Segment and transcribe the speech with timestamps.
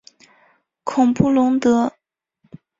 [0.83, 1.93] 孔布龙德。